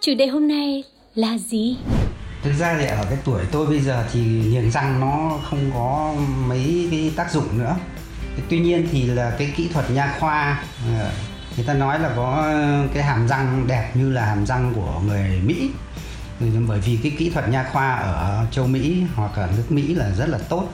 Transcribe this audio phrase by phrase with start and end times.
[0.00, 0.84] chủ đề hôm nay
[1.14, 1.76] là gì?
[2.42, 6.14] Thực ra thì ở cái tuổi tôi bây giờ thì niềng răng nó không có
[6.46, 7.76] mấy cái tác dụng nữa.
[8.48, 10.64] Tuy nhiên thì là cái kỹ thuật nha khoa
[10.98, 11.10] ờ,
[11.56, 12.54] người ta nói là có
[12.94, 15.70] cái hàm răng đẹp như là hàm răng của người mỹ.
[16.40, 20.10] Bởi vì cái kỹ thuật nha khoa ở châu mỹ hoặc ở nước mỹ là
[20.10, 20.68] rất là tốt.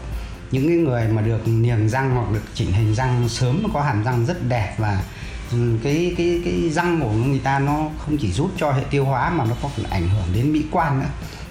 [0.51, 4.05] Những cái người mà được niềng răng hoặc được chỉnh hình răng sớm có hàm
[4.05, 5.03] răng rất đẹp và
[5.55, 9.05] Ừ, cái cái cái răng của người ta nó không chỉ giúp cho hệ tiêu
[9.05, 11.07] hóa mà nó có ảnh hưởng đến mỹ quan nữa.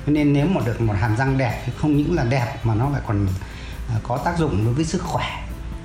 [0.05, 2.75] Cho nên nếu mà được một hàm răng đẹp thì không những là đẹp mà
[2.75, 3.27] nó lại còn
[3.89, 5.25] à, có tác dụng đối với sức khỏe.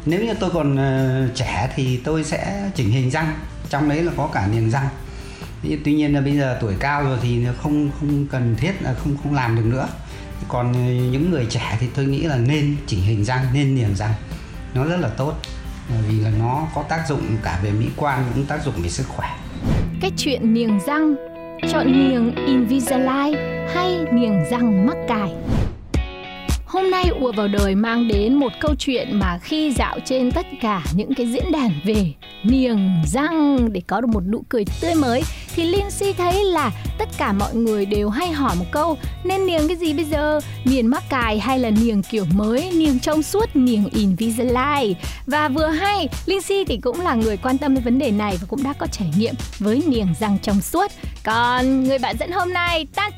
[0.06, 3.34] Nếu như tôi còn ờ, trẻ thì tôi sẽ chỉnh hình răng,
[3.70, 4.88] trong đấy là có cả niềng răng.
[5.84, 9.16] Tuy nhiên là bây giờ tuổi cao rồi thì không không cần thiết là không
[9.22, 9.88] không làm được nữa.
[10.48, 13.94] Còn ờ, những người trẻ thì tôi nghĩ là nên chỉnh hình răng, nên niềng
[13.96, 14.12] răng.
[14.74, 15.34] Nó rất là tốt
[16.08, 19.06] vì là nó có tác dụng cả về mỹ quan cũng tác dụng về sức
[19.08, 19.28] khỏe.
[20.00, 21.14] Cái chuyện niềng răng,
[21.72, 23.38] Chọn niềng Invisalign
[23.74, 25.34] hay niềng răng mắc cài?
[26.78, 30.46] Hôm nay ùa vào đời mang đến một câu chuyện mà khi dạo trên tất
[30.60, 32.12] cả những cái diễn đàn về
[32.42, 35.22] niềng răng để có được một nụ cười tươi mới,
[35.54, 39.68] thì Lindsay thấy là tất cả mọi người đều hay hỏi một câu, nên niềng
[39.68, 40.40] cái gì bây giờ?
[40.64, 44.94] Niềng mắc cài hay là niềng kiểu mới, niềng trong suốt, niềng Invisalign
[45.26, 48.46] và vừa hay Lindsay thì cũng là người quan tâm đến vấn đề này và
[48.48, 50.90] cũng đã có trải nghiệm với niềng răng trong suốt.
[51.24, 53.12] Còn người bạn dẫn hôm nay tan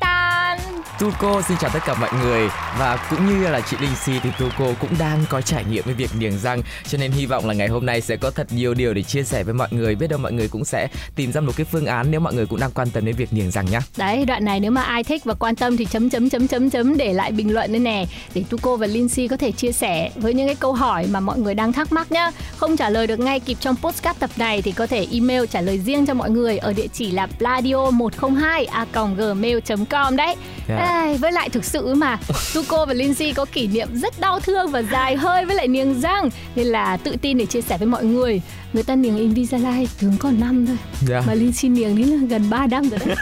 [0.57, 4.13] tan Tuco xin chào tất cả mọi người và cũng như là chị Linh Si
[4.23, 7.47] thì Tuco cũng đang có trải nghiệm với việc niềng răng cho nên hy vọng
[7.47, 9.95] là ngày hôm nay sẽ có thật nhiều điều để chia sẻ với mọi người
[9.95, 12.47] biết đâu mọi người cũng sẽ tìm ra một cái phương án nếu mọi người
[12.47, 13.81] cũng đang quan tâm đến việc niềng răng nhá.
[13.97, 16.71] Đấy, đoạn này nếu mà ai thích và quan tâm thì chấm chấm chấm chấm
[16.71, 20.11] chấm để lại bình luận đây nè để Tuco và Lindsay có thể chia sẻ
[20.17, 22.31] với những cái câu hỏi mà mọi người đang thắc mắc nhá.
[22.57, 25.61] Không trả lời được ngay kịp trong postcard tập này thì có thể email trả
[25.61, 28.87] lời riêng cho mọi người ở địa chỉ là pladio 102 a
[29.17, 30.37] gmail.com đấy.
[30.69, 30.77] Dạ.
[30.77, 32.19] Ai, với lại thực sự mà
[32.55, 36.01] Tuco và Lindsay có kỷ niệm rất đau thương và dài hơi với lại niềng
[36.01, 38.41] răng nên là tự tin để chia sẻ với mọi người.
[38.73, 40.77] Người ta niềng Invisalign tướng còn năm thôi.
[41.09, 41.23] Dạ.
[41.27, 43.17] Mà Lindsay niềng đến gần 3 năm rồi đấy.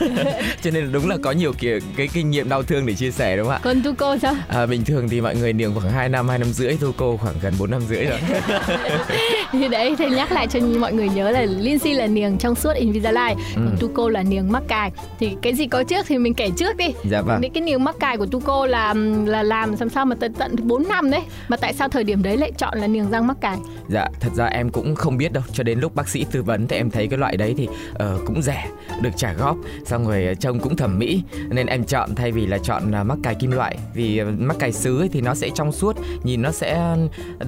[0.63, 3.11] cho nên là đúng là có nhiều kiểu cái kinh nghiệm đau thương để chia
[3.11, 3.61] sẻ đúng không ạ?
[3.63, 4.35] Còn Tuco sao?
[4.49, 7.35] À, bình thường thì mọi người niềng khoảng 2 năm, 2 năm rưỡi, Tuco khoảng
[7.43, 8.19] gần 4 năm rưỡi rồi.
[9.53, 12.73] thì đấy thì nhắc lại cho mọi người nhớ là Lindsay là niềng trong suốt
[12.73, 14.91] Invisalign còn Tuco là niềng mắc cài
[15.21, 17.41] thì cái gì có trước thì mình kể trước đi Dạ vâng.
[17.55, 18.95] Cái niềng mắc cài của Tuco là
[19.27, 21.23] là làm làm sao mà tận tận 4 năm đấy.
[21.49, 23.57] Mà tại sao thời điểm đấy lại chọn là niềng răng mắc cài
[23.89, 25.43] Dạ, thật ra em cũng không biết đâu.
[25.53, 28.19] Cho đến lúc bác sĩ tư vấn thì em thấy cái loại đấy thì ờ,
[28.27, 28.67] cũng rẻ
[29.03, 29.57] Được trả góp.
[29.87, 31.23] Xong rồi ờ, trông cũng thẩm mỹ.
[31.51, 33.79] Nên em chọn thay vì là chọn ờ, mắc cài kim loại.
[33.95, 36.97] Vì mắc cài sứ ấy thì nó sẽ trong suốt Nhìn nó sẽ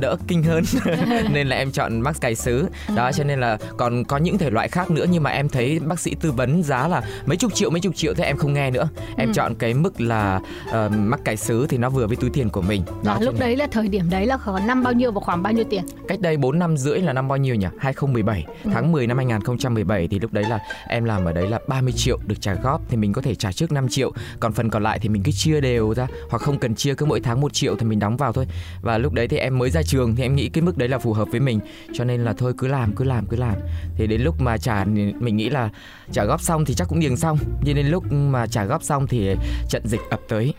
[0.01, 0.65] đỡ kinh hơn.
[1.33, 2.67] Nên là em chọn mắc cài sứ.
[2.97, 5.05] Đó cho nên là còn có những thể loại khác nữa.
[5.11, 7.97] Nhưng mà em thấy bác sĩ tư vấn giá là mấy chục triệu mấy chục
[7.97, 8.89] triệu Thế em không nghe nữa.
[9.17, 9.33] Em Ừ.
[9.35, 10.41] chọn cái mức là
[10.71, 12.83] ờ, mắc cài sứ thì nó vừa với túi tiền của mình.
[13.05, 15.43] Đó, cho lúc đấy là thời điểm đấy là khoảng năm bao nhiêu và khoảng
[15.43, 15.85] bao nhiêu tiền?
[16.09, 17.67] Cách đây 4 năm rưỡi là năm bao nhiêu nhỉ?
[17.79, 18.71] 2017 Ừ.
[18.75, 22.19] Tháng 10 năm 2017 thì lúc đấy là em làm ở đấy là 30 triệu
[22.27, 24.13] được trả góp Thì mình có thể trả trước 5 triệu.
[24.41, 27.07] Còn phần còn lại thì mình cứ chia đều ra Hoặc không cần chia cứ
[27.07, 28.47] mỗi tháng 1 triệu thì mình đóng vào thôi.
[28.83, 30.99] Và lúc đấy thì em mới ra trường thì em nghĩ cái mức đấy là
[30.99, 31.61] phù hợp với mình.
[31.93, 33.55] Cho nên là thôi cứ làm cứ làm cứ làm.
[33.97, 34.85] Thì đến lúc mà trả
[35.19, 35.69] mình nghĩ là
[36.13, 37.39] trả góp xong thì chắc cũng điền xong.
[37.63, 39.35] Nhưng đến lúc mà trả góp xong thì
[39.69, 40.55] trận dịch ập tới.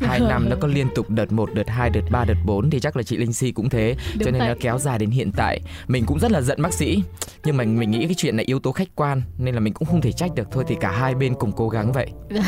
[0.00, 2.80] Hai năm nó có liên tục đợt 1, đợt 2, đợt 3, đợt 4 thì
[2.80, 3.94] chắc là chị Linh Si cũng thế.
[4.14, 4.48] Đúng cho nên vậy.
[4.48, 5.60] nó kéo dài đến hiện tại.
[5.86, 7.02] Mình cũng rất là giận bác sĩ.
[7.44, 9.88] Nhưng mà mình nghĩ cái chuyện này yếu tố khách quan nên là mình cũng
[9.88, 12.06] không thể trách được thôi thì cả hai bên cùng cố gắng vậy.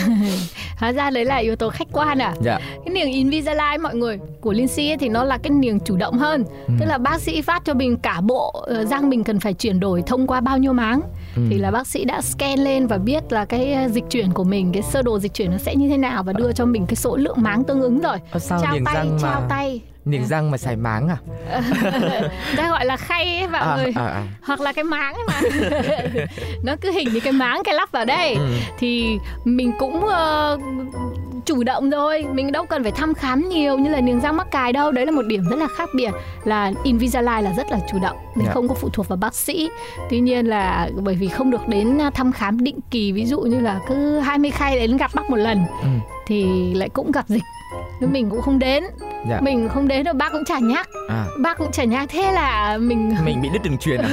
[0.77, 2.59] Hóa ra đấy là yếu tố khách quan à dạ.
[2.59, 6.19] Cái niềng Invisalign mọi người của Lindsay ấy thì nó là cái niềng chủ động
[6.19, 6.45] hơn.
[6.67, 6.75] Ừ.
[6.81, 9.81] tức là bác sĩ phát cho mình cả bộ ờ, răng mình cần phải chuyển
[9.81, 11.01] đổi thông qua bao nhiêu máng
[11.37, 11.43] Ừ.
[11.51, 14.45] thì là bác sĩ đã scan lên và biết là cái ờ, dịch chuyển của
[14.45, 16.87] mình cái sơ đồ dịch chuyển nó sẽ như thế nào và đưa cho mình
[16.87, 18.17] cái số lượng máng tương ứng rồi.
[18.31, 19.81] Ờ, sao trao tay trao mà tay.
[20.05, 21.17] niềng răng mà xài máng à?
[22.57, 24.23] Ta gọi là khay ấy mọi à, người à, à.
[24.43, 25.41] hoặc là cái máng ấy mà.
[26.65, 28.35] Nó cứ hình như cái máng cái lắp vào đây.
[28.35, 28.49] Ừ.
[28.79, 30.59] thì mình cũng ờ,
[31.47, 32.25] chủ động rồi.
[32.33, 34.93] Mình đâu cần phải thăm khám nhiều như là niềng răng mắc cài đâu.
[34.93, 36.11] Đấy là một điểm rất là khác biệt.
[36.45, 38.17] Là Invisalign là rất là chủ động.
[38.35, 38.53] Mình Dạ.
[38.53, 39.71] không có phụ thuộc vào bác sĩ.
[40.11, 43.41] Tuy nhiên là bởi vì không được đến à, thăm khám định kỳ ví dụ
[43.41, 45.89] như là cứ 20 khay đến gặp bác một lần Ừ.
[46.27, 46.45] thì
[46.75, 47.43] lại cũng gặp dịch
[48.01, 48.85] Nên mình cũng không đến
[49.31, 49.41] Dạ.
[49.41, 52.79] mình không đến rồi bác cũng chả nhắc à bác cũng chả nhắc thế là
[52.79, 54.11] mình mình bị đứt đường truyền à?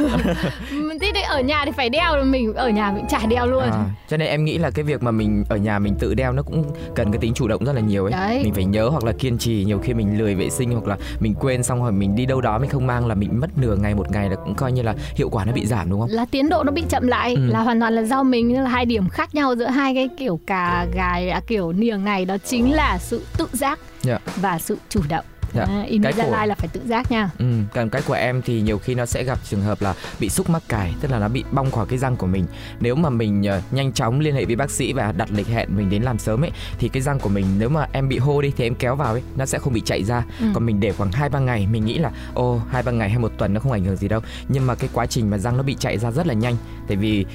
[0.99, 3.85] tí ở nhà thì phải đeo rồi mình ở nhà mình chả đeo luôn à
[4.09, 6.43] cho nên em nghĩ là cái việc mà mình ở nhà mình tự đeo nó
[6.43, 6.63] cũng
[6.95, 8.41] cần cái tính chủ động rất là nhiều ấy Đấy.
[8.43, 10.97] mình phải nhớ hoặc là kiên trì nhiều khi mình lười vệ sinh hoặc là
[11.19, 13.75] mình quên xong rồi mình đi đâu đó mình không mang là mình mất nửa
[13.75, 16.09] ngày một ngày là cũng coi như là hiệu quả nó bị giảm đúng không
[16.09, 17.41] là tiến độ nó bị chậm lại Ừ.
[17.47, 20.39] là hoàn toàn là do mình là hai điểm khác nhau giữa hai cái kiểu
[20.47, 24.19] cà gài à, kiểu niềng này đó chính là sự tự giác Dạ.
[24.35, 25.25] và sự chủ động
[25.55, 25.63] Dạ.
[25.63, 28.77] à, Cái của- là phải tự giác nha Ừ, còn cái của em thì nhiều
[28.77, 31.43] khi nó sẽ gặp trường hợp là bị xúc mắc cài, tức là nó bị
[31.51, 32.45] bong khỏi cái răng của mình.
[32.79, 35.69] Nếu mà mình ờ, nhanh chóng liên hệ với bác sĩ và đặt lịch hẹn
[35.77, 38.41] mình đến làm sớm ấy thì cái răng của mình nếu mà em bị hô
[38.41, 40.23] đi thì em kéo vào ấy nó sẽ không bị chạy ra.
[40.39, 40.45] Ừ.
[40.53, 43.19] Còn mình để khoảng 2 3 ngày mình nghĩ là ô 2 3 ngày hay
[43.19, 44.19] một tuần nó không ảnh hưởng gì đâu.
[44.49, 46.55] Nhưng mà cái quá trình mà răng nó bị chạy ra rất là nhanh
[46.87, 47.25] tại vì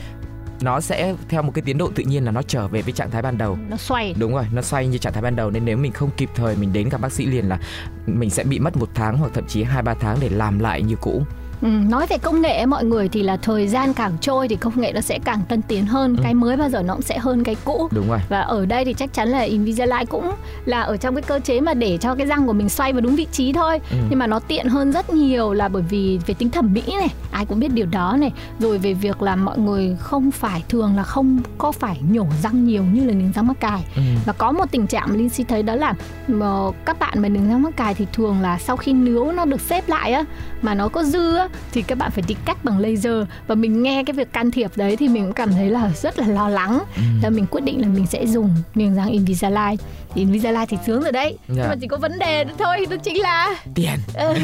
[0.60, 3.10] nó sẽ theo một cái tiến độ tự nhiên là nó trở về với trạng
[3.10, 3.58] thái ban đầu.
[3.70, 4.14] Nó xoay.
[4.18, 5.50] Đúng rồi, nó xoay như trạng thái ban đầu.
[5.50, 7.58] Nên nếu mình không kịp thời mình đến gặp bác sĩ liền là
[8.06, 10.82] mình sẽ bị mất một tháng hoặc thậm chí hai ba tháng để làm lại
[10.82, 11.22] như cũ.
[11.62, 14.80] Ừ, nói về công nghệ mọi người thì là thời gian càng trôi thì công
[14.80, 16.22] nghệ nó sẽ càng tân tiến hơn Ừ.
[16.24, 18.18] cái mới bao giờ nó cũng sẽ hơn cái cũ Đúng rồi.
[18.28, 20.30] và ở đây thì chắc chắn là Invisalign cũng
[20.64, 23.00] là ở trong cái cơ chế mà để cho cái răng của mình xoay vào
[23.00, 23.96] đúng vị trí thôi Ừ.
[24.10, 27.08] nhưng mà nó tiện hơn rất nhiều là bởi vì về tính thẩm mỹ này
[27.30, 30.96] ai cũng biết điều đó này rồi về việc là mọi người không phải thường
[30.96, 34.02] là không có phải nhổ răng nhiều như là niềng răng mắc cài Ừ.
[34.26, 35.94] và có một tình trạng mà Linh Si thấy đó là
[36.28, 36.46] mà
[36.84, 39.60] các bạn mà niềng răng mắc cài thì thường là sau khi nướu nó được
[39.60, 40.24] xếp lại á
[40.62, 43.22] mà nó có dư á thì các bạn phải đi cắt bằng laser.
[43.46, 46.18] Và mình nghe cái việc can thiệp đấy thì mình cũng cảm thấy là rất
[46.18, 46.78] là lo lắng.
[46.96, 47.02] Ừ.
[47.22, 49.76] và mình quyết định là mình sẽ dùng niềng răng Invisalign
[50.14, 51.54] thì Invisalign thì sướng rồi đấy Dạ.
[51.54, 53.94] nhưng mà chỉ có vấn đề thôi đó chính là Tiền.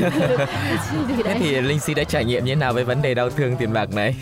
[1.08, 3.30] Thì, Thế thì Linh Si đã trải nghiệm như thế nào với vấn đề đau
[3.30, 4.14] thương tiền bạc này?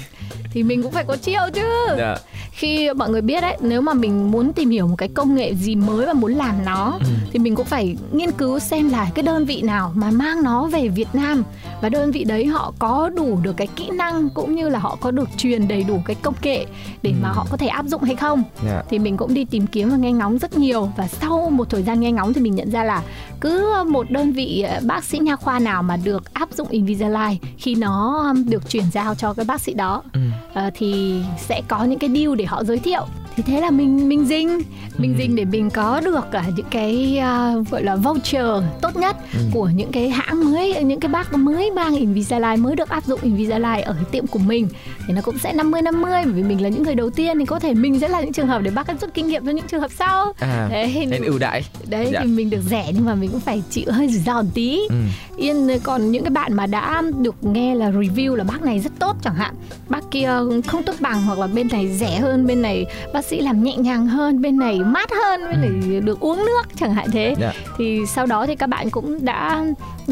[0.55, 1.63] thì mình cũng phải có chiêu chứ
[1.99, 2.17] Dạ.
[2.53, 5.55] khi mọi người biết đấy nếu mà mình muốn tìm hiểu một cái công nghệ
[5.55, 7.07] gì mới và muốn làm nó Ừ.
[7.33, 10.67] thì mình cũng phải nghiên cứu xem là cái đơn vị nào mà mang nó
[10.67, 11.45] về Việt Nam
[11.83, 14.97] và đơn vị đấy họ có đủ được cái kỹ năng cũng như là họ
[15.01, 16.67] có được truyền đầy đủ cái công nghệ
[17.03, 17.33] để mà Ừ.
[17.35, 18.83] họ có thể áp dụng hay không Dạ.
[18.91, 21.83] thì mình cũng đi tìm kiếm và nghe ngóng rất nhiều và sau một thời
[21.83, 23.03] gian nghe ngóng thì mình nhận ra là
[23.41, 27.37] cứ một đơn vị ờ, bác sĩ nha khoa nào mà được áp dụng Invisalign
[27.59, 30.21] khi nó được chuyển giao cho cái bác sĩ đó Ừ.
[30.55, 33.03] ờ, thì sẽ có những cái deal để họ giới thiệu
[33.37, 34.59] thì thế là mình mình dinh
[34.99, 35.19] mình Ừ.
[35.19, 38.47] dinh để mình có được cả những cái à, gọi là voucher
[38.83, 39.39] tốt nhất Ừ.
[39.53, 43.21] của những cái hãng mới những cái bác mới mang Invisalign mới được áp dụng
[43.23, 44.69] Invisalign ở tiệm của mình
[45.09, 47.45] thì nó cũng sẽ 50 50 bởi vì mình là những người đầu tiên thì
[47.45, 49.53] có thể mình sẽ là những trường hợp để bác ấy rút kinh nghiệm cho
[49.53, 51.65] những trường hợp sau À, đấy nên ưu đãi.
[51.89, 52.21] đấy Dạ.
[52.23, 54.81] thì mình được rẻ nhưng mà mình cũng phải chịu hơi rủi ro một tí
[54.89, 54.95] Ừ.
[55.37, 58.93] yên còn những cái bạn mà đã được nghe là review là bác này rất
[58.99, 59.55] tốt chẳng hạn
[59.89, 60.31] bác kia
[60.67, 62.85] không tốt bằng hoặc là bên này rẻ hơn bên này
[63.15, 66.63] bác sĩ làm nhẹ nhàng hơn bên này mát hơn bên này được uống nước
[66.77, 67.53] chẳng hạn thế Dạ.
[67.79, 69.65] thì sau đó thì các bạn cũng đã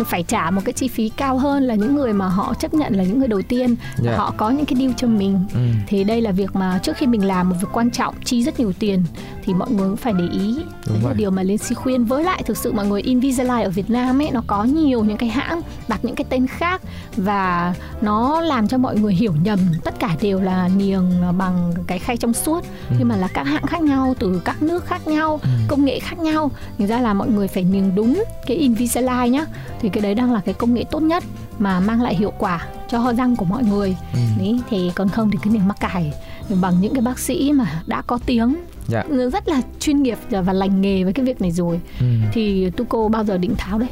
[0.06, 2.94] phải trả một cái chi phí cao hơn là những người mà họ chấp nhận
[2.94, 4.16] là những người đầu tiên Dạ.
[4.16, 5.60] họ có những cái deal cho mình Ừ.
[5.86, 8.60] thì đây là việc mà trước khi mình làm một việc quan trọng chi rất
[8.60, 9.02] nhiều tiền
[9.44, 12.24] thì mọi người cũng phải để ý đấy là điều mà Liên Si khuyên với
[12.24, 15.29] lại thực sự mọi người Invisalign ở Việt Nam ấy nó có nhiều những cái
[15.29, 16.82] hãng đặt những cái tên khác
[17.17, 21.98] và nó làm cho mọi người hiểu nhầm tất cả đều là niềng bằng cái
[21.98, 22.64] khay trong suốt
[22.99, 22.99] Ừ.
[23.00, 25.48] nhưng mà là các hãng khác nhau từ các nước khác nhau Ừ.
[25.69, 29.44] công nghệ khác nhau thành ra là mọi người phải niềng đúng cái Invisalign nhá
[29.80, 31.24] thì cái đấy đang là cái công nghệ tốt nhất
[31.58, 34.19] mà mang lại hiệu quả cho răng của mọi người Ừ.
[34.38, 36.12] đấy thì còn không thì cứ niềng mắc cài
[36.60, 38.54] bằng những cái bác sĩ mà đã có tiếng
[38.88, 39.04] Dạ.
[39.32, 42.06] rất là chuyên nghiệp và lành nghề với cái việc này rồi Ừ.
[42.32, 43.88] thì Tuco bao giờ định tháo đấy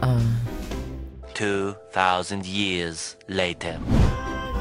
[0.00, 0.18] À,
[1.94, 3.74] 2,000 years later.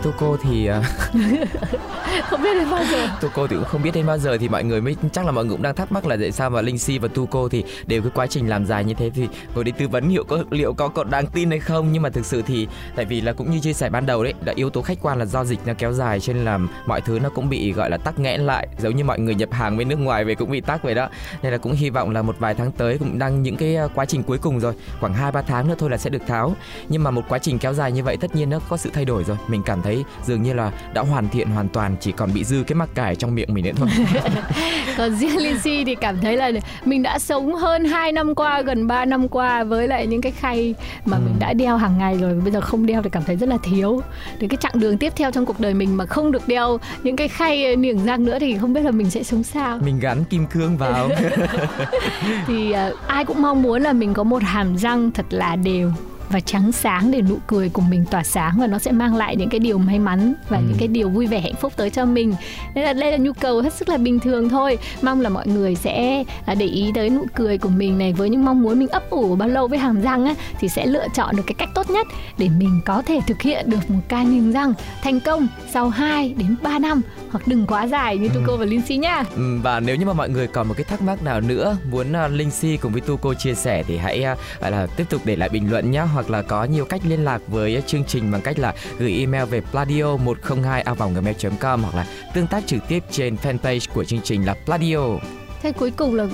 [0.05, 0.81] Tuco thì à,
[2.29, 3.07] không biết đến bao giờ.
[3.21, 5.45] Tuco thì cũng không biết đến bao giờ thì mọi người mới chắc là mọi
[5.45, 8.01] người cũng đang thắc mắc là tại sao mà Linh Si và Tuco thì đều
[8.01, 9.09] cái quá trình làm dài như thế.
[9.09, 11.91] Thì vừa đi tư vấn liệu có liệu có còn đáng tin hay không?
[11.91, 14.33] Nhưng mà thực sự thì tại vì là cũng như chia sẻ ban đầu đấy
[14.45, 17.01] là yếu tố khách quan là do dịch nó kéo dài cho nên là mọi
[17.01, 19.77] thứ nó cũng bị gọi là tắc nghẽn lại giống như mọi người nhập hàng
[19.77, 21.09] bên nước ngoài về cũng bị tắc vậy đó.
[21.41, 23.87] Nên là cũng hy vọng là một vài tháng tới cũng đang những cái à,
[23.95, 26.55] quá trình cuối cùng rồi khoảng 2 3 tháng nữa thôi là sẽ được tháo.
[26.89, 29.05] Nhưng mà một quá trình kéo dài như vậy tất nhiên nó có sự thay
[29.05, 32.11] đổi rồi mình cảm thấy đấy dường như là đã hoàn thiện hoàn toàn chỉ
[32.11, 33.89] còn bị dư cái mắc cải trong miệng mình nữa thôi.
[34.97, 36.51] Còn riêng Lindsay thì cảm thấy là
[36.85, 40.31] mình đã sống hơn 2 năm qua gần 3 năm qua với lại những cái
[40.31, 40.75] khay
[41.05, 41.21] mà ừ.
[41.25, 43.57] mình đã đeo hàng ngày rồi bây giờ không đeo thì cảm thấy rất là
[43.63, 44.01] thiếu.
[44.39, 47.15] Đến cái chặng đường tiếp theo trong cuộc đời mình mà không được đeo những
[47.15, 49.79] cái khay niềng răng nữa thì không biết là mình sẽ sống sao.
[49.85, 51.09] Mình gắn kim cương vào.
[52.47, 55.91] Thì uh, ai cũng mong muốn là mình có một hàm răng thật là đều
[56.29, 59.35] và trắng sáng để nụ cười của mình tỏa sáng và nó sẽ mang lại
[59.35, 60.63] những cái điều may mắn và ừ.
[60.67, 62.35] những cái điều vui vẻ hạnh phúc tới cho mình
[62.75, 65.47] nên là đây là nhu cầu hết sức là bình thường thôi mong là mọi
[65.47, 68.79] người sẽ à, để ý tới nụ cười của mình này với những mong muốn
[68.79, 71.55] mình ấp ủ bao lâu với hàm răng á, thì sẽ lựa chọn được cái
[71.57, 75.19] cách tốt nhất để mình có thể thực hiện được một ca niềng răng thành
[75.19, 77.01] công sau 2 đến 3 năm
[77.31, 78.31] hoặc đừng quá dài như ừ.
[78.33, 79.23] Tuco và Lindsay nha.
[79.35, 82.07] Ừ, và nếu như mà mọi người còn một cái thắc mắc nào nữa muốn
[82.11, 85.49] uh, Lindsay cùng với Tuco chia sẻ thì hãy uh, là tiếp tục để lại
[85.49, 88.59] bình luận nhé hoặc là có nhiều cách liên lạc với chương trình bằng cách
[88.59, 90.83] là gửi email về pladio 102
[91.15, 94.97] gmail.com hoặc là tương tác trực tiếp trên fanpage của chương trình là Pladio.
[95.61, 96.27] Thế cuối cùng là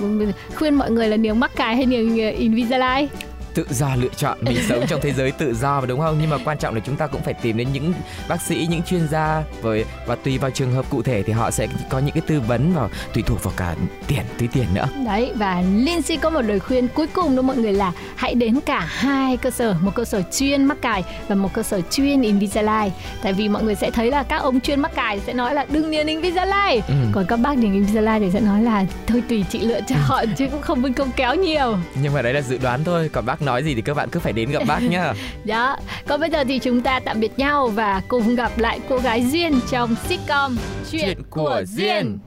[0.54, 3.08] khuyên mọi người là niềng mắc cài hay niềng Invisalign?
[3.54, 6.18] Tự do lựa chọn mình sống trong thế giới tự do và đúng không?
[6.20, 7.92] Nhưng mà quan trọng là chúng ta cũng phải tìm đến những
[8.28, 11.50] bác sĩ những chuyên gia với và tùy vào trường hợp cụ thể thì họ
[11.50, 13.74] sẽ có những cái tư vấn và tùy thuộc vào cả
[14.06, 14.86] tiền túi tiền nữa.
[15.06, 18.60] Đấy và Lindsay có một lời khuyên cuối cùng đó mọi người là hãy đến
[18.60, 22.22] cả hai cơ sở một cơ sở chuyên mắc cài và một cơ sở chuyên
[22.22, 22.92] Invisalign.
[23.22, 25.66] Tại vì mọi người sẽ thấy là các ông chuyên mắc cài sẽ nói là
[25.70, 26.82] đừng điền Invisalign.
[26.88, 26.94] Ừ.
[27.12, 30.46] còn các bác điền Invisalign thì sẽ nói là thôi tùy chị lựa chọn chứ
[30.50, 31.76] cũng không bên công kéo nhiều.
[32.02, 34.20] Nhưng mà đấy là dự đoán thôi còn bác nói gì thì các bạn cứ
[34.20, 35.12] phải đến gặp bác nhá.
[35.44, 38.98] Đó, còn bây giờ thì chúng ta tạm biệt nhau và cùng gặp lại cô
[38.98, 40.56] gái Duyên trong sitcom
[40.90, 42.18] Chuyện, Chuyện của Duyên.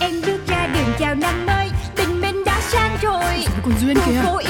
[0.00, 3.44] Em bước ra đường chào năm mới, tình mình đã sang rồi.
[3.64, 4.49] Còn Duyên kìa.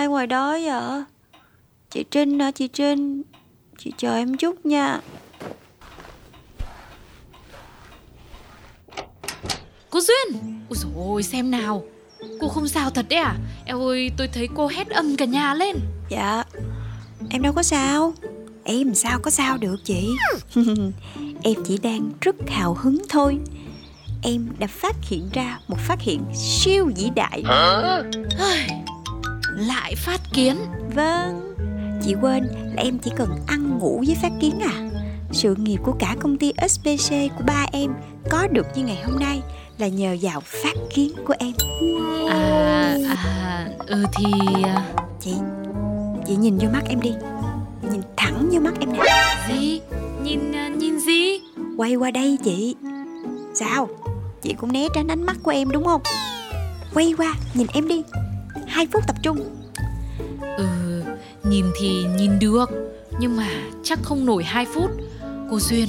[0.00, 1.02] ai ngoài đó vậy?
[1.90, 2.50] Chị Trinh hả?
[2.50, 3.22] Chị Trinh?
[3.78, 5.00] Chị chờ em chút nha.
[9.90, 10.42] Cô Duyên!
[10.68, 11.84] Ôi dồi ôi xem nào.
[12.40, 13.36] Cô không sao thật đấy à?
[13.64, 15.76] Eo ơi tôi thấy cô hét âm cả nhà lên.
[16.08, 16.44] Dạ.
[17.30, 18.14] Em đâu có sao.
[18.64, 20.08] Em sao có sao được chị?
[21.42, 23.38] Em chỉ đang rất hào hứng thôi.
[24.22, 27.42] Em đã phát hiện ra một phát hiện siêu vĩ đại
[29.60, 30.56] Lại phát kiến.
[30.94, 31.54] Vâng.
[32.02, 34.90] Chị quên là em chỉ cần ăn ngủ với phát kiến à.
[35.32, 37.94] Sự nghiệp của cả công ty SPC của ba em
[38.30, 39.42] Có được như ngày hôm nay
[39.78, 41.52] Là nhờ vào phát kiến của em.
[42.28, 44.24] À, à ừ thì
[44.64, 44.84] à.
[45.20, 45.34] Chị
[46.26, 47.12] Chị nhìn vô mắt em đi.
[47.92, 48.98] Nhìn thẳng vô mắt em nè.
[49.48, 49.80] Gì?
[50.22, 51.40] Nhìn à, nhìn gì?
[51.76, 52.76] Quay qua đây chị.
[53.54, 53.88] Sao?
[54.42, 56.02] Chị cũng né tránh ánh mắt của em đúng không?
[56.94, 58.02] Quay qua nhìn em đi
[58.70, 59.38] Hai phút tập trung.
[60.56, 60.66] Ừ
[61.44, 62.70] Nhìn thì nhìn được
[63.18, 63.48] Nhưng mà
[63.82, 64.90] chắc không nổi 2 phút.
[65.50, 65.88] Cô Duyên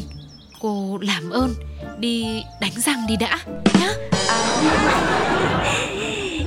[0.61, 1.53] Cô làm ơn
[1.99, 3.39] Đi đánh răng đi đã
[3.79, 3.91] Nhá.
[4.27, 4.67] À,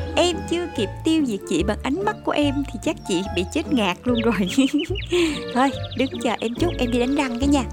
[0.17, 3.45] Em chưa kịp tiêu diệt chị bằng ánh mắt của em Thì chắc chị bị
[3.53, 4.49] chết ngạt luôn rồi.
[5.55, 7.65] Thôi đứng chờ em chút em đi đánh răng cái nha.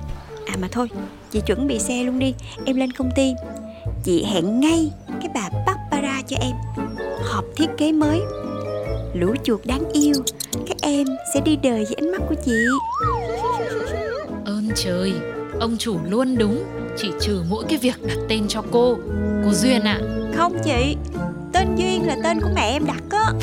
[0.47, 0.87] À mà thôi
[1.31, 2.33] Chị chuẩn bị xe luôn đi
[2.65, 3.33] Em lên công ty.
[4.03, 6.55] Chị hẹn ngay cái bà Barbara cho em
[7.23, 8.21] Họp thiết kế mới
[9.13, 10.15] Lũ chuột đáng yêu.
[10.67, 12.51] Các em sẽ đi đời với ánh mắt của chị.
[14.45, 15.13] Ơn trời
[15.59, 16.63] Ông chủ luôn đúng.
[16.97, 18.97] Chỉ trừ mỗi cái việc đặt tên cho cô.
[19.45, 19.99] Cô Duyên ạ.
[20.35, 20.95] Không chị
[21.53, 23.33] Tên Duyên là tên của mẹ em đặt á.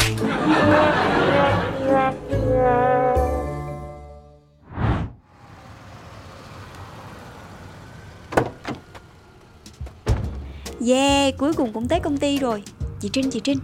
[10.86, 12.62] Yeah, cuối cùng cũng tới công ty rồi.
[13.00, 13.58] Chị Trinh, chị Trinh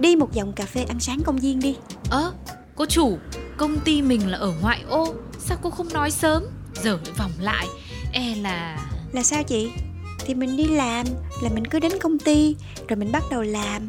[0.00, 1.76] Đi một vòng cà phê ăn sáng công viên đi.
[2.10, 2.32] Ơ,
[2.74, 3.18] cô chủ
[3.56, 5.14] Công ty mình là ở ngoại ô.
[5.38, 6.44] Sao cô không nói sớm?
[6.82, 7.66] Giờ lại vòng lại.
[8.12, 8.78] E là
[9.12, 9.70] Là sao chị?
[10.18, 11.06] Thì mình đi làm
[11.42, 12.56] Là mình cứ đến công ty
[12.88, 13.88] Rồi mình bắt đầu làm.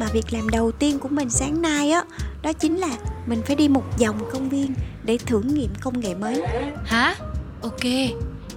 [0.00, 2.04] Mà việc làm đầu tiên của mình sáng nay á
[2.42, 4.74] Đó chính là mình phải đi một vòng công viên
[5.04, 6.42] Để thử nghiệm công nghệ mới.
[6.84, 7.14] Hả?
[7.62, 7.82] Ok.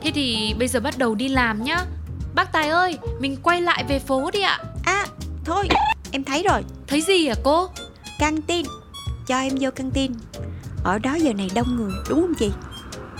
[0.01, 1.86] Thế thì bây giờ bắt đầu đi làm nhá.
[2.36, 4.60] Bác Tài ơi, mình quay lại về phố đi ạ.
[4.84, 5.05] À,
[5.46, 5.67] thôi,
[6.12, 6.63] em thấy rồi.
[6.88, 7.70] Thấy gì hả cô?
[8.20, 8.65] Căng tin
[9.27, 10.12] Cho em vô căng tin
[10.84, 12.51] Ở đó giờ này đông người, đúng không chị?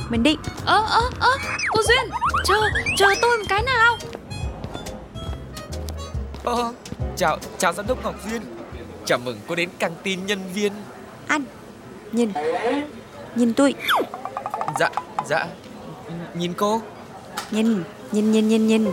[0.10, 0.36] Mình đi.
[0.66, 1.30] Ơ, ơ, ơ,
[1.70, 2.10] cô Duyên
[2.46, 2.56] Chờ,
[2.98, 3.98] chờ tôi một cái nào.
[6.44, 6.74] Ờ,
[7.18, 8.42] chào, chào giám đốc Ngọc Duyên.
[9.06, 10.74] Chào mừng cô đến căng tin nhân viên.
[11.28, 11.44] Anh
[12.12, 12.32] Nhìn
[13.36, 13.74] Nhìn tôi.
[14.80, 14.90] Dạ,
[15.30, 15.48] dạ.
[16.34, 16.82] Nhìn cô.
[17.52, 18.92] Nhìn Nhìn nhìn nhìn nhìn.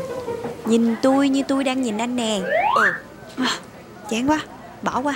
[0.66, 2.40] Nhìn tôi như tôi đang nhìn anh nè.
[2.74, 2.92] Ờ,
[3.36, 3.58] à,
[4.08, 4.40] Chán quá
[4.82, 5.14] Bỏ qua.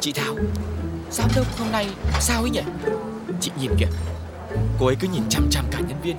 [0.00, 0.34] Chị Thảo
[1.10, 1.88] Giám đốc hôm nay
[2.20, 2.60] sao ấy nhỉ?
[3.40, 3.86] Chị nhìn kìa
[4.80, 6.16] Cô ấy cứ nhìn chăm chăm cả nhân viên.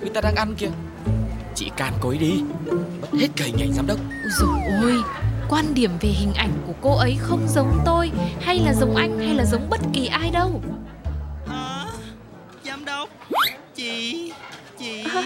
[0.00, 0.70] Người ta đang ăn kìa.
[1.54, 2.42] Chị can cô ấy đi
[3.00, 3.98] Mất hết cầy nhảy giám đốc.
[3.98, 5.02] Ôi dồi ôi
[5.48, 9.18] Quan điểm về hình ảnh của cô ấy không giống tôi Hay là giống anh
[9.18, 10.60] hay là giống bất kỳ ai đâu.
[11.46, 11.86] Hả?
[12.64, 13.08] Giám đốc?
[13.74, 14.32] Chị
[14.78, 15.04] Chị.
[15.14, 15.22] À,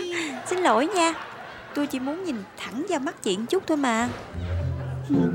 [0.47, 1.13] Xin lỗi nha
[1.77, 4.09] Tôi chỉ muốn nhìn thẳng vào mắt chị một chút thôi mà.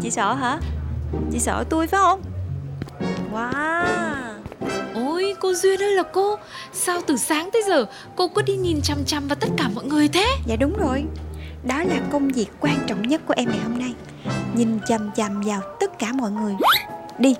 [0.02, 0.60] Chị sợ hả?
[1.32, 2.22] Chị sợ tôi phải không?
[3.34, 4.34] Wow.
[4.96, 6.36] Ôi cô Duyên ơi là cô.
[6.74, 9.86] Sao từ sáng tới giờ Cô cứ đi nhìn chằm chằm vào tất cả mọi
[9.86, 10.26] người thế?
[10.46, 11.04] Dạ đúng rồi.
[11.64, 13.94] Đó là công việc quan trọng nhất của em ngày hôm nay.
[14.56, 16.54] Nhìn chằm chằm vào tất cả mọi người.
[17.20, 17.36] Đi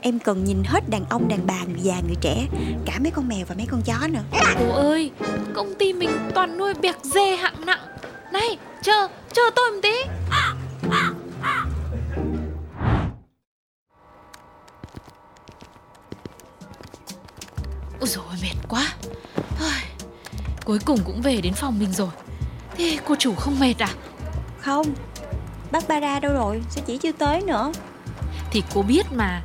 [0.00, 2.46] Em cần nhìn hết đàn ông, đàn bà, người già, người trẻ
[2.84, 4.22] Cả mấy con mèo và mấy con chó nữa.
[4.58, 5.10] Cô ơi
[5.54, 7.91] Công ty mình toàn nuôi bẹc dê hạng nặng
[8.32, 9.94] Này chờ chờ tôi một tí.
[18.00, 18.94] Ôi dồi mệt quá.
[20.64, 22.08] Cuối cùng cũng về đến phòng mình rồi.
[22.76, 23.88] Thế cô chủ không mệt à?
[24.60, 24.94] Không
[25.70, 27.72] Bác Bara đâu rồi Sao chỉ chưa tới nữa?
[28.50, 29.42] Thì cô biết mà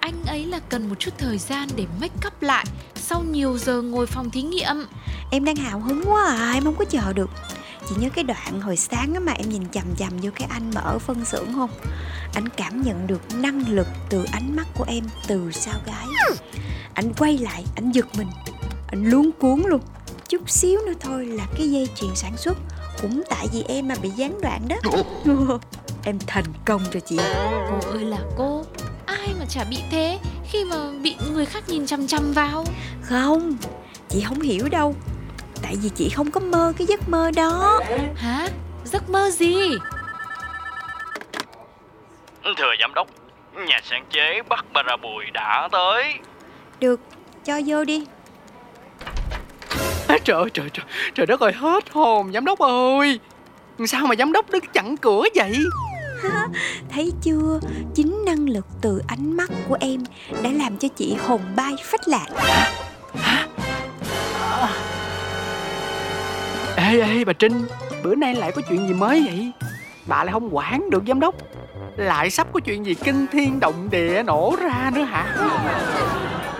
[0.00, 3.82] Anh ấy là cần một chút thời gian để make up lại Sau nhiều giờ
[3.82, 4.86] ngồi phòng thí nghiệm.
[5.30, 7.30] Em đang hào hứng quá à Em không có chờ được
[7.90, 10.70] Chị nhớ cái đoạn hồi sáng á mà em nhìn chằm chằm vô cái anh
[10.74, 11.70] mà ở phân xưởng không?
[12.34, 16.06] Anh cảm nhận được năng lực từ ánh mắt của em từ sau gái.
[16.94, 18.26] Anh quay lại, anh giật mình.
[18.88, 19.80] Anh luống cuốn luôn.
[20.28, 22.58] Chút xíu nữa thôi là cái dây chuyền sản xuất
[23.02, 24.76] Cũng tại vì em mà bị gián đoạn đó.
[26.04, 27.16] Em thành công rồi chị.
[27.70, 28.64] Cô ơi là cô
[29.06, 30.18] Ai mà chả bị thế
[30.50, 32.64] Khi mà bị người khác nhìn chằm chằm vào?
[33.02, 33.56] Không,
[34.08, 34.94] chị không hiểu đâu
[35.62, 37.80] Tại vì chị không có mơ cái giấc mơ đó.
[38.16, 38.48] Hả?
[38.84, 39.56] Giấc mơ gì?
[42.58, 43.08] Thưa giám đốc
[43.66, 46.14] Nhà sáng chế Barbara Bùi đã tới.
[46.80, 47.00] Được,
[47.44, 48.04] cho vô đi.
[50.08, 53.20] À, Trời ơi, trời trời Trời đất ơi hết hồn giám đốc ơi.
[53.86, 55.52] Sao mà giám đốc đứng chặn cửa vậy?
[56.90, 57.60] Thấy chưa,
[57.94, 60.04] chính năng lực từ ánh mắt của em
[60.42, 62.26] đã làm cho chị hồn bay phách lạc
[66.90, 67.66] Ê ê bà Trinh.
[68.02, 69.52] Bữa nay lại có chuyện gì mới vậy?
[70.06, 71.34] Bà lại không quản được giám đốc.
[71.96, 75.36] Lại sắp có chuyện gì kinh thiên động địa nổ ra nữa hả?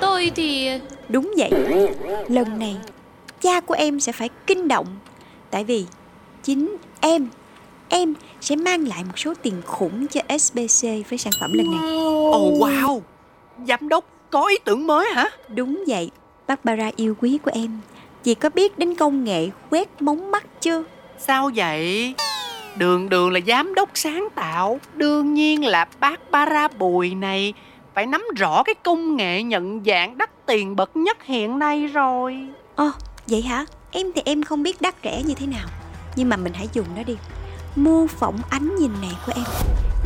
[0.00, 0.70] Tôi thì...
[1.08, 1.50] Đúng vậy,
[2.28, 2.76] lần này
[3.40, 4.86] cha của em sẽ phải kinh động.
[5.50, 5.86] Tại vì
[6.42, 7.28] chính em,
[7.88, 11.80] em sẽ mang lại một số tiền khủng cho SBC với sản phẩm lần này.
[12.32, 13.00] Ồ oh, wow.
[13.68, 15.30] Giám đốc có ý tưởng mới hả?
[15.48, 16.10] Đúng vậy,
[16.48, 17.80] Barbara yêu quý của em
[18.22, 20.84] Chị có biết đến công nghệ quét mống mắt chưa?
[21.18, 22.14] Sao vậy?
[22.76, 24.80] Đường đường là giám đốc sáng tạo.
[24.94, 27.54] Đương nhiên là bác Bara Bùi này.
[27.94, 32.48] Phải nắm rõ cái công nghệ nhận dạng đắt tiền bậc nhất hiện nay rồi.
[32.76, 32.94] Ồ, oh,
[33.26, 33.66] vậy hả?
[33.90, 35.68] Em thì em không biết đắt rẻ như thế nào.
[36.16, 37.16] Nhưng mà mình hãy dùng nó đi.
[37.76, 39.44] Mô phỏng ánh nhìn này của em.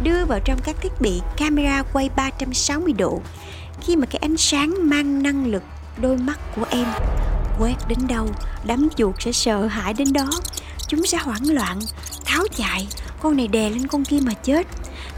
[0.03, 3.20] Đưa vào trong các thiết bị camera quay 360 độ.
[3.81, 5.62] Khi mà cái ánh sáng mang năng lực
[6.03, 6.87] đôi mắt của em
[7.59, 8.29] Quét đến đâu,
[8.64, 10.31] đám chuột sẽ sợ hãi đến đó.
[10.88, 11.79] Chúng sẽ hoảng loạn,
[12.25, 12.88] tháo chạy
[13.21, 14.67] Con này đè lên con kia mà chết.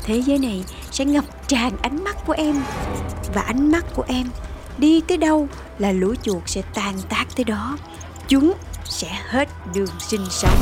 [0.03, 2.63] Thế giới này sẽ ngập tràn ánh mắt của em.
[3.35, 4.27] Và ánh mắt của em
[4.79, 7.77] đi tới đâu là lũ chuột sẽ tàn tác tới đó.
[8.29, 10.59] Chúng sẽ hết đường sinh sống.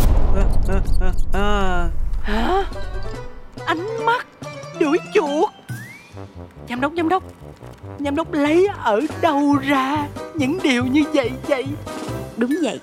[2.22, 2.64] Hả?
[3.66, 4.26] Ánh mắt
[4.80, 5.50] đuổi chuột.
[6.68, 7.22] Giám đốc, giám đốc.
[8.00, 10.08] Giám đốc lấy ở đâu ra?
[10.34, 11.64] Những điều như vậy vậy.
[12.36, 12.80] Đúng vậy,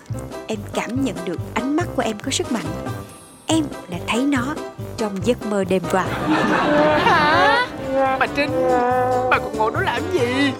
[0.47, 2.65] em cảm nhận được ánh mắt của em có sức mạnh.
[3.47, 4.55] Em đã thấy nó
[4.97, 6.03] trong giấc mơ đêm qua.
[6.99, 7.67] Hả?
[8.19, 8.51] Bà Trinh,
[9.29, 10.51] bà còn ngồi đó làm gì?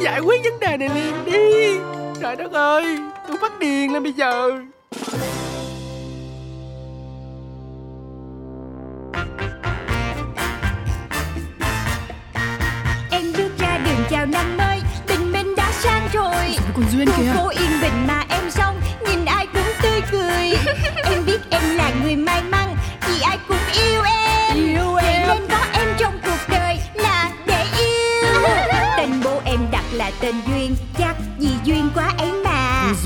[0.00, 1.78] Giải quyết vấn đề này liền đi.
[2.20, 4.50] Trời đất ơi, tôi phát điên lên bây giờ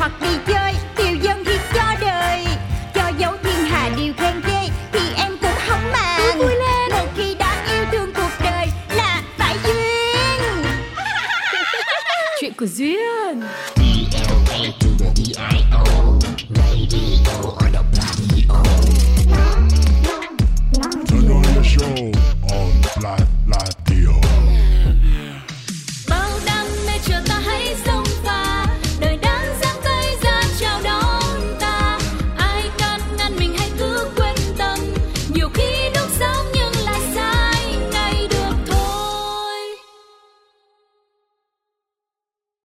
[0.00, 0.59] hak değil.